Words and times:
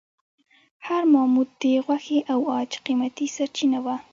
هر 0.87 1.03
ماموت 1.13 1.49
د 1.61 1.63
غوښې 1.85 2.19
او 2.33 2.39
عاج 2.53 2.71
قیمتي 2.85 3.27
سرچینه 3.35 3.79
وه. 3.85 3.95